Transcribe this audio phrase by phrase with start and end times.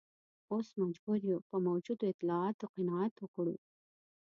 [0.51, 3.55] اوس مجبور یو په موجودو اطلاعاتو قناعت وکړو.